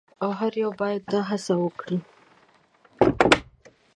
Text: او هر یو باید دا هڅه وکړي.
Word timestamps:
او 0.23 0.29
هر 0.39 0.53
یو 0.63 0.71
باید 0.79 1.01
دا 1.11 1.21
هڅه 1.29 1.53
وکړي. 1.63 1.97